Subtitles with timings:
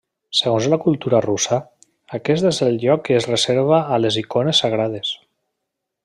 [0.37, 1.59] Segons la cultura russa,
[2.19, 5.13] aquest és el lloc que es reservava a les icones sagrades.